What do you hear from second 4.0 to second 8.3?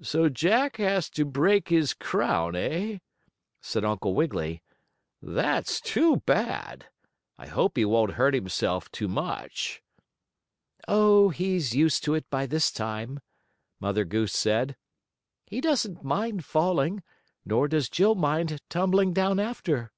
Wiggily. "That's too bad. I hope he won't